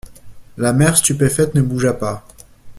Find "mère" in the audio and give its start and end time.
0.73-0.97